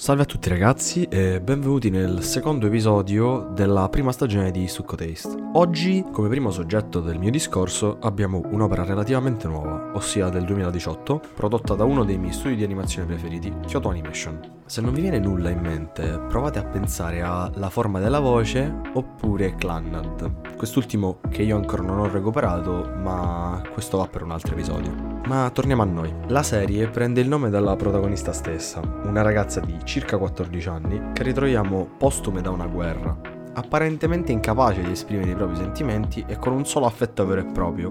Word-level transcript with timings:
Salve 0.00 0.22
a 0.22 0.24
tutti 0.24 0.48
ragazzi 0.48 1.02
e 1.02 1.42
benvenuti 1.42 1.90
nel 1.90 2.22
secondo 2.22 2.66
episodio 2.66 3.50
della 3.52 3.86
prima 3.90 4.12
stagione 4.12 4.50
di 4.50 4.66
Succo 4.66 4.96
Taste. 4.96 5.36
Oggi, 5.52 6.06
come 6.10 6.30
primo 6.30 6.50
soggetto 6.50 7.00
del 7.00 7.18
mio 7.18 7.30
discorso, 7.30 7.98
abbiamo 8.00 8.40
un'opera 8.46 8.82
relativamente 8.82 9.46
nuova, 9.46 9.90
ossia 9.92 10.30
del 10.30 10.46
2018, 10.46 11.20
prodotta 11.34 11.74
da 11.74 11.84
uno 11.84 12.04
dei 12.04 12.16
miei 12.16 12.32
studi 12.32 12.56
di 12.56 12.64
animazione 12.64 13.08
preferiti, 13.08 13.52
Kyoto 13.66 13.90
Animation. 13.90 14.40
Se 14.64 14.80
non 14.80 14.94
vi 14.94 15.02
viene 15.02 15.18
nulla 15.18 15.50
in 15.50 15.60
mente, 15.60 16.18
provate 16.28 16.58
a 16.58 16.64
pensare 16.64 17.20
a 17.20 17.50
La 17.56 17.68
forma 17.68 18.00
della 18.00 18.20
voce 18.20 18.74
oppure 18.94 19.54
Clannad. 19.54 20.56
Quest'ultimo 20.56 21.18
che 21.28 21.42
io 21.42 21.56
ancora 21.56 21.82
non 21.82 21.98
ho 21.98 22.08
recuperato, 22.08 22.90
ma 22.96 23.62
questo 23.70 23.98
va 23.98 24.06
per 24.06 24.22
un 24.22 24.30
altro 24.30 24.54
episodio. 24.54 25.09
Ma 25.26 25.50
torniamo 25.50 25.82
a 25.82 25.86
noi. 25.86 26.12
La 26.28 26.42
serie 26.42 26.88
prende 26.88 27.20
il 27.20 27.28
nome 27.28 27.50
dalla 27.50 27.76
protagonista 27.76 28.32
stessa, 28.32 28.80
una 29.04 29.22
ragazza 29.22 29.60
di 29.60 29.76
circa 29.84 30.18
14 30.18 30.68
anni 30.68 31.12
che 31.12 31.22
ritroviamo 31.22 31.88
postume 31.98 32.40
da 32.40 32.50
una 32.50 32.66
guerra, 32.66 33.16
apparentemente 33.52 34.32
incapace 34.32 34.82
di 34.82 34.90
esprimere 34.90 35.30
i 35.30 35.34
propri 35.34 35.56
sentimenti 35.56 36.24
e 36.26 36.36
con 36.36 36.52
un 36.52 36.66
solo 36.66 36.86
affetto 36.86 37.26
vero 37.26 37.42
e 37.42 37.46
proprio, 37.52 37.88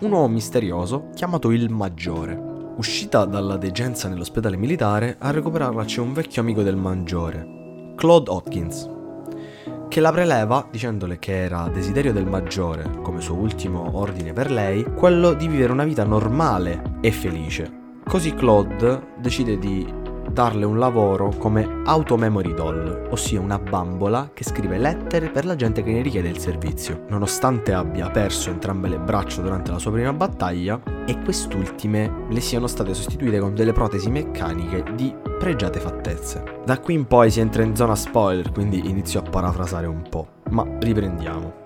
un 0.00 0.12
uomo 0.12 0.28
misterioso 0.28 1.10
chiamato 1.14 1.50
il 1.50 1.70
Maggiore. 1.70 2.50
Uscita 2.76 3.24
dalla 3.24 3.56
degenza 3.56 4.08
nell'ospedale 4.08 4.56
militare, 4.56 5.16
a 5.18 5.30
recuperarla 5.30 5.84
c'è 5.84 6.00
un 6.00 6.12
vecchio 6.12 6.42
amico 6.42 6.62
del 6.62 6.76
Maggiore, 6.76 7.94
Claude 7.94 8.30
Hopkins, 8.30 8.88
che 9.92 10.00
la 10.00 10.10
preleva 10.10 10.66
dicendole 10.70 11.18
che 11.18 11.42
era 11.42 11.68
desiderio 11.68 12.14
del 12.14 12.24
maggiore, 12.24 12.90
come 13.02 13.20
suo 13.20 13.34
ultimo 13.34 13.90
ordine 13.98 14.32
per 14.32 14.50
lei, 14.50 14.82
quello 14.84 15.34
di 15.34 15.46
vivere 15.46 15.70
una 15.70 15.84
vita 15.84 16.02
normale 16.02 16.96
e 17.02 17.12
felice. 17.12 17.70
Così 18.02 18.32
Claude 18.34 19.08
decide 19.18 19.58
di 19.58 19.86
darle 20.32 20.64
un 20.64 20.78
lavoro 20.78 21.28
come 21.36 21.82
auto 21.84 22.16
memory 22.16 22.54
doll, 22.54 23.08
ossia 23.10 23.40
una 23.40 23.58
bambola 23.58 24.30
che 24.32 24.44
scrive 24.44 24.78
lettere 24.78 25.28
per 25.28 25.44
la 25.44 25.54
gente 25.54 25.82
che 25.82 25.92
ne 25.92 26.02
richiede 26.02 26.28
il 26.28 26.38
servizio. 26.38 27.04
Nonostante 27.08 27.72
abbia 27.72 28.10
perso 28.10 28.50
entrambe 28.50 28.88
le 28.88 28.98
braccia 28.98 29.42
durante 29.42 29.70
la 29.70 29.78
sua 29.78 29.92
prima 29.92 30.12
battaglia 30.12 30.80
e 31.06 31.20
quest'ultime 31.22 32.26
le 32.28 32.40
siano 32.40 32.66
state 32.66 32.94
sostituite 32.94 33.38
con 33.38 33.54
delle 33.54 33.72
protesi 33.72 34.10
meccaniche 34.10 34.84
di 34.94 35.14
pregiate 35.38 35.80
fattezze. 35.80 36.60
Da 36.64 36.78
qui 36.78 36.94
in 36.94 37.06
poi 37.06 37.30
si 37.30 37.40
entra 37.40 37.62
in 37.62 37.76
zona 37.76 37.94
spoiler, 37.94 38.52
quindi 38.52 38.88
inizio 38.88 39.20
a 39.20 39.28
parafrasare 39.28 39.86
un 39.86 40.02
po', 40.08 40.26
ma 40.50 40.66
riprendiamo. 40.78 41.60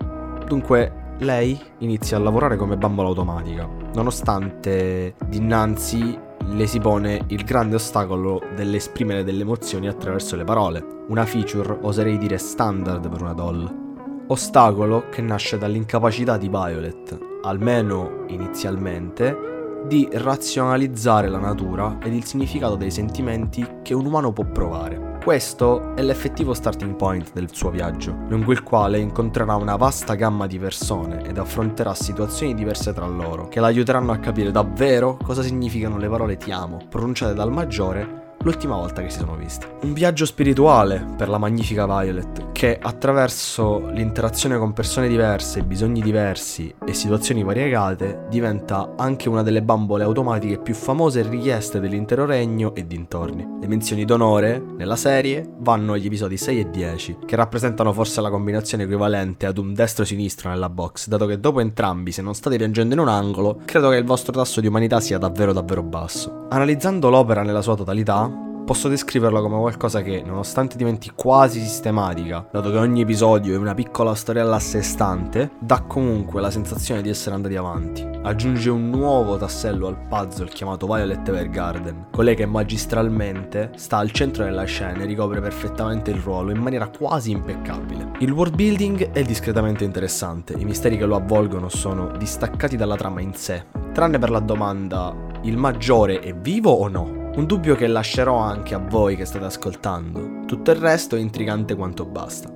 Dunque, 0.45 1.05
lei 1.19 1.59
inizia 1.79 2.17
a 2.17 2.19
lavorare 2.19 2.57
come 2.57 2.77
bambola 2.77 3.07
automatica, 3.07 3.67
nonostante 3.93 5.15
dinanzi 5.27 6.25
le 6.49 6.65
si 6.65 6.79
pone 6.79 7.23
il 7.27 7.43
grande 7.43 7.75
ostacolo 7.75 8.41
dell'esprimere 8.55 9.23
delle 9.23 9.41
emozioni 9.41 9.87
attraverso 9.87 10.35
le 10.35 10.43
parole, 10.43 11.03
una 11.07 11.25
feature 11.25 11.77
oserei 11.81 12.17
dire 12.17 12.37
standard 12.37 13.09
per 13.09 13.21
una 13.21 13.33
doll. 13.33 13.85
Ostacolo 14.27 15.09
che 15.09 15.21
nasce 15.21 15.57
dall'incapacità 15.57 16.37
di 16.37 16.49
Violet, 16.49 17.17
almeno 17.43 18.23
inizialmente, 18.27 19.83
di 19.85 20.07
razionalizzare 20.11 21.29
la 21.29 21.39
natura 21.39 21.97
ed 22.01 22.13
il 22.13 22.25
significato 22.25 22.75
dei 22.75 22.91
sentimenti 22.91 23.65
che 23.83 23.93
un 23.93 24.05
umano 24.05 24.33
può 24.33 24.43
provare. 24.45 25.06
Questo 25.27 25.93
è 25.93 26.01
l'effettivo 26.03 26.53
starting 26.53 26.95
point 26.95 27.33
del 27.33 27.53
suo 27.53 27.69
viaggio, 27.69 28.15
lungo 28.29 28.53
il 28.53 28.63
quale 28.63 28.97
incontrerà 28.97 29.55
una 29.55 29.75
vasta 29.75 30.15
gamma 30.15 30.47
di 30.47 30.57
persone 30.57 31.21
ed 31.25 31.37
affronterà 31.37 31.93
situazioni 31.93 32.53
diverse 32.53 32.93
tra 32.93 33.05
loro, 33.07 33.49
che 33.49 33.59
la 33.59 33.67
aiuteranno 33.67 34.13
a 34.13 34.19
capire 34.19 34.51
davvero 34.51 35.17
cosa 35.21 35.41
significano 35.41 35.97
le 35.97 36.07
parole 36.07 36.37
ti 36.37 36.49
amo, 36.51 36.79
pronunciate 36.87 37.33
dal 37.33 37.51
maggiore 37.51 38.35
l'ultima 38.39 38.75
volta 38.75 39.01
che 39.01 39.09
si 39.09 39.19
sono 39.19 39.35
visti. 39.35 39.65
Un 39.81 39.91
viaggio 39.91 40.25
spirituale 40.25 41.05
per 41.17 41.27
la 41.27 41.37
magnifica 41.37 41.85
Violet, 41.85 42.46
che 42.57 42.75
attraverso 42.81 43.87
l'interazione 43.91 44.57
con 44.57 44.73
persone 44.73 45.07
diverse, 45.07 45.61
bisogni 45.61 46.01
diversi 46.01 46.73
e 46.87 46.91
situazioni 46.91 47.43
variegate, 47.43 48.25
diventa 48.31 48.95
anche 48.97 49.29
una 49.29 49.43
delle 49.43 49.61
bambole 49.61 50.03
automatiche 50.03 50.57
più 50.57 50.73
famose 50.73 51.19
e 51.19 51.29
richieste 51.29 51.79
dell'intero 51.79 52.25
regno 52.25 52.73
e 52.73 52.87
dintorni. 52.87 53.47
Le 53.61 53.67
menzioni 53.67 54.05
d'onore 54.05 54.59
nella 54.75 54.95
serie 54.95 55.47
vanno 55.59 55.93
agli 55.93 56.07
episodi 56.07 56.35
6 56.35 56.59
e 56.59 56.69
10, 56.71 57.17
che 57.27 57.35
rappresentano 57.35 57.93
forse 57.93 58.21
la 58.21 58.31
combinazione 58.31 58.85
equivalente 58.85 59.45
ad 59.45 59.59
un 59.59 59.75
destro-sinistro 59.75 60.49
nella 60.49 60.71
box, 60.71 61.09
dato 61.09 61.27
che 61.27 61.39
dopo 61.39 61.59
entrambi, 61.59 62.11
se 62.11 62.23
non 62.23 62.33
state 62.33 62.57
piangendo 62.57 62.95
in 62.95 63.01
un 63.01 63.07
angolo, 63.07 63.59
credo 63.65 63.89
che 63.89 63.97
il 63.97 64.03
vostro 64.03 64.31
tasso 64.31 64.61
di 64.61 64.67
umanità 64.67 64.99
sia 64.99 65.19
davvero 65.19 65.53
davvero 65.53 65.83
basso. 65.83 66.47
Analizzando 66.49 67.11
l'opera 67.11 67.43
nella 67.43 67.61
sua 67.61 67.75
totalità, 67.75 68.45
posso 68.67 68.89
descriverla 68.89 69.39
come 69.39 69.57
qualcosa 69.57 70.01
che, 70.01 70.21
nonostante 70.25 70.75
diventi 70.75 71.13
quasi 71.15 71.61
sistematica, 71.61 72.45
dato 72.51 72.69
che 72.69 72.77
ogni 72.77 72.99
episodio 72.99 73.55
è 73.55 73.57
una 73.57 73.73
piccola 73.73 74.13
storiella 74.13 74.57
a 74.57 74.59
sé 74.59 74.81
stante, 74.81 75.51
dà 75.57 75.83
comunque 75.87 76.41
la 76.41 76.51
sensazione 76.51 77.01
di 77.01 77.07
essere 77.07 77.35
andati 77.35 77.55
avanti. 77.55 78.05
Aggiunge 78.23 78.69
un 78.69 78.89
nuovo 78.89 79.37
tassello 79.37 79.87
al 79.87 79.97
puzzle 79.97 80.49
chiamato 80.49 80.85
Violet 80.85 81.25
Evergarden, 81.25 82.07
colei 82.11 82.35
che 82.35 82.45
magistralmente 82.45 83.71
sta 83.77 83.99
al 83.99 84.11
centro 84.11 84.43
della 84.43 84.65
scena 84.65 85.01
e 85.01 85.05
ricopre 85.05 85.39
perfettamente 85.39 86.11
il 86.11 86.19
ruolo 86.19 86.51
in 86.51 86.59
maniera 86.59 86.89
quasi 86.89 87.31
impeccabile. 87.31 88.11
Il 88.19 88.31
world 88.31 88.55
building 88.55 89.11
è 89.11 89.21
discretamente 89.23 89.85
interessante, 89.85 90.55
i 90.57 90.65
misteri 90.65 90.97
che 90.97 91.05
lo 91.05 91.15
avvolgono 91.15 91.69
sono 91.69 92.11
distaccati 92.17 92.75
dalla 92.75 92.97
trama 92.97 93.21
in 93.21 93.33
sé, 93.33 93.63
tranne 93.93 94.19
per 94.19 94.29
la 94.29 94.39
domanda 94.39 95.15
il 95.43 95.55
maggiore 95.55 96.19
è 96.19 96.35
vivo 96.35 96.71
o 96.71 96.89
no? 96.89 97.16
Un 97.37 97.45
dubbio 97.45 97.75
che 97.75 97.85
lascerò 97.85 98.37
anche 98.37 98.73
a 98.73 98.79
voi 98.79 99.15
che 99.15 99.23
state 99.23 99.45
ascoltando. 99.45 100.45
Tutto 100.47 100.71
il 100.71 100.77
resto 100.77 101.15
è 101.15 101.19
intrigante 101.19 101.75
quanto 101.75 102.03
basta. 102.03 102.51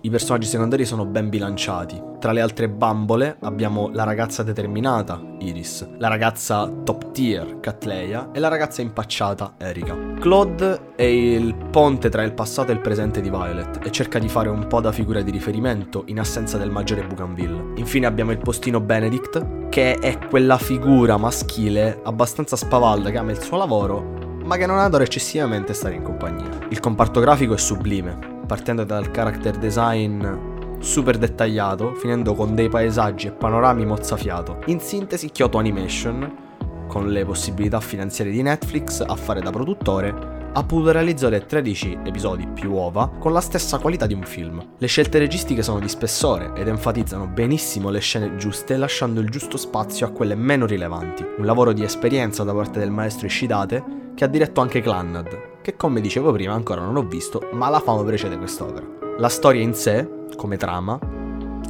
I 0.00 0.08
personaggi 0.08 0.46
secondari 0.46 0.86
sono 0.86 1.04
ben 1.04 1.28
bilanciati. 1.28 2.02
Tra 2.18 2.32
le 2.32 2.40
altre 2.40 2.70
bambole 2.70 3.36
abbiamo 3.40 3.90
la 3.92 4.04
ragazza 4.04 4.42
determinata, 4.42 5.20
Iris, 5.40 5.86
la 5.98 6.08
ragazza 6.08 6.70
top 6.84 7.12
tier, 7.12 7.60
Catleia, 7.60 8.30
e 8.32 8.38
la 8.38 8.48
ragazza 8.48 8.80
impacciata, 8.80 9.56
Erika. 9.58 9.94
Claude 10.20 10.94
è 10.96 11.02
il 11.02 11.54
ponte 11.54 12.08
tra 12.08 12.22
il 12.22 12.32
passato 12.32 12.70
e 12.70 12.74
il 12.74 12.80
presente 12.80 13.20
di 13.20 13.28
Violet 13.28 13.80
e 13.84 13.90
cerca 13.90 14.18
di 14.18 14.28
fare 14.28 14.48
un 14.48 14.66
po' 14.66 14.80
da 14.80 14.92
figura 14.92 15.20
di 15.20 15.30
riferimento 15.30 16.04
in 16.06 16.18
assenza 16.18 16.56
del 16.56 16.70
maggiore 16.70 17.06
Bougainville. 17.06 17.72
Infine 17.76 18.06
abbiamo 18.06 18.30
il 18.30 18.38
postino 18.38 18.80
Benedict, 18.80 19.68
che 19.68 19.96
è 19.96 20.18
quella 20.18 20.56
figura 20.56 21.16
maschile 21.16 22.00
abbastanza 22.04 22.56
spavalda 22.56 23.10
che 23.10 23.18
ama 23.18 23.32
il 23.32 23.40
suo 23.40 23.56
lavoro 23.56 24.13
ma 24.44 24.56
che 24.56 24.66
non 24.66 24.78
adora 24.78 25.04
eccessivamente 25.04 25.72
stare 25.72 25.94
in 25.94 26.02
compagnia. 26.02 26.66
Il 26.68 26.80
comparto 26.80 27.20
grafico 27.20 27.54
è 27.54 27.58
sublime, 27.58 28.18
partendo 28.46 28.84
dal 28.84 29.10
character 29.10 29.56
design 29.56 30.52
super 30.80 31.16
dettagliato, 31.16 31.94
finendo 31.94 32.34
con 32.34 32.54
dei 32.54 32.68
paesaggi 32.68 33.28
e 33.28 33.32
panorami 33.32 33.86
mozzafiato. 33.86 34.60
In 34.66 34.80
sintesi, 34.80 35.30
Kyoto 35.30 35.58
Animation, 35.58 36.86
con 36.86 37.08
le 37.08 37.24
possibilità 37.24 37.80
finanziarie 37.80 38.32
di 38.32 38.42
Netflix 38.42 39.02
a 39.04 39.16
fare 39.16 39.40
da 39.40 39.50
produttore, 39.50 40.32
ha 40.56 40.62
potuto 40.62 40.92
realizzare 40.92 41.46
13 41.46 41.98
episodi 42.04 42.46
più 42.46 42.70
uova 42.70 43.10
con 43.18 43.32
la 43.32 43.40
stessa 43.40 43.78
qualità 43.78 44.06
di 44.06 44.14
un 44.14 44.22
film. 44.22 44.64
Le 44.78 44.86
scelte 44.86 45.18
registiche 45.18 45.62
sono 45.62 45.80
di 45.80 45.88
spessore 45.88 46.52
ed 46.54 46.68
enfatizzano 46.68 47.26
benissimo 47.26 47.90
le 47.90 47.98
scene 47.98 48.36
giuste 48.36 48.76
lasciando 48.76 49.20
il 49.20 49.30
giusto 49.30 49.56
spazio 49.56 50.06
a 50.06 50.10
quelle 50.10 50.36
meno 50.36 50.66
rilevanti. 50.66 51.24
Un 51.38 51.44
lavoro 51.44 51.72
di 51.72 51.82
esperienza 51.82 52.44
da 52.44 52.54
parte 52.54 52.78
del 52.78 52.90
maestro 52.90 53.26
Ishidate 53.26 54.02
che 54.14 54.24
ha 54.24 54.28
diretto 54.28 54.60
anche 54.60 54.80
Clannad, 54.80 55.60
che 55.60 55.76
come 55.76 56.00
dicevo 56.00 56.32
prima 56.32 56.54
ancora 56.54 56.82
non 56.82 56.96
ho 56.96 57.02
visto, 57.02 57.48
ma 57.52 57.68
la 57.68 57.80
fama 57.80 58.04
precede 58.04 58.38
quest'opera. 58.38 58.86
La 59.18 59.28
storia 59.28 59.62
in 59.62 59.74
sé, 59.74 60.08
come 60.36 60.56
trama, 60.56 60.98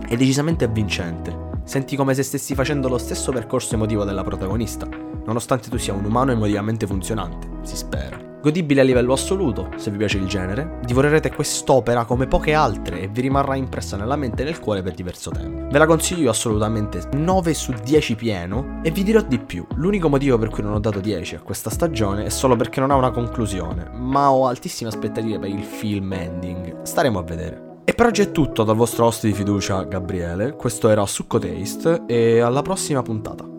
è 0.06 0.16
decisamente 0.16 0.64
avvincente. 0.64 1.42
Senti 1.64 1.96
come 1.96 2.14
se 2.14 2.22
stessi 2.22 2.54
facendo 2.54 2.88
lo 2.88 2.98
stesso 2.98 3.32
percorso 3.32 3.74
emotivo 3.74 4.04
della 4.04 4.22
protagonista, 4.22 4.86
nonostante 5.24 5.70
tu 5.70 5.78
sia 5.78 5.94
un 5.94 6.04
umano 6.04 6.32
emotivamente 6.32 6.86
funzionante, 6.86 7.48
si 7.62 7.76
spera. 7.76 8.23
Godibile 8.44 8.82
a 8.82 8.84
livello 8.84 9.14
assoluto, 9.14 9.70
se 9.76 9.90
vi 9.90 9.96
piace 9.96 10.18
il 10.18 10.26
genere, 10.26 10.78
divorerete 10.84 11.32
quest'opera 11.32 12.04
come 12.04 12.26
poche 12.26 12.52
altre 12.52 13.00
e 13.00 13.08
vi 13.08 13.22
rimarrà 13.22 13.56
impressa 13.56 13.96
nella 13.96 14.16
mente 14.16 14.42
e 14.42 14.44
nel 14.44 14.60
cuore 14.60 14.82
per 14.82 14.92
diverso 14.92 15.30
tempo. 15.30 15.68
Ve 15.70 15.78
la 15.78 15.86
consiglio 15.86 16.28
assolutamente 16.28 17.08
9 17.14 17.54
su 17.54 17.72
10 17.72 18.14
pieno 18.16 18.80
e 18.82 18.90
vi 18.90 19.02
dirò 19.02 19.22
di 19.22 19.38
più. 19.38 19.66
L'unico 19.76 20.10
motivo 20.10 20.36
per 20.36 20.50
cui 20.50 20.62
non 20.62 20.74
ho 20.74 20.78
dato 20.78 21.00
10 21.00 21.36
a 21.36 21.40
questa 21.40 21.70
stagione 21.70 22.26
è 22.26 22.28
solo 22.28 22.54
perché 22.54 22.80
non 22.80 22.90
ha 22.90 22.96
una 22.96 23.12
conclusione, 23.12 23.88
ma 23.94 24.30
ho 24.30 24.46
altissime 24.46 24.90
aspettative 24.90 25.38
per 25.38 25.48
il 25.48 25.64
film 25.64 26.12
ending. 26.12 26.82
Staremo 26.82 27.18
a 27.18 27.22
vedere. 27.22 27.78
E 27.84 27.94
per 27.94 28.04
oggi 28.04 28.20
è 28.20 28.30
tutto 28.30 28.62
dal 28.62 28.76
vostro 28.76 29.06
host 29.06 29.24
di 29.24 29.32
fiducia 29.32 29.84
Gabriele, 29.84 30.54
questo 30.54 30.90
era 30.90 31.06
Succo 31.06 31.38
Taste 31.38 32.02
e 32.06 32.40
alla 32.40 32.60
prossima 32.60 33.00
puntata. 33.00 33.53